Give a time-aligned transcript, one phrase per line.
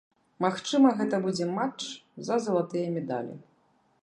[0.45, 1.81] Магчыма, гэта будзе матч
[2.29, 3.41] за залатыя медалі.